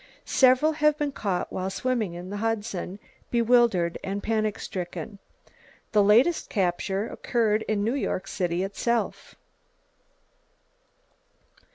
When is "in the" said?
2.15-2.37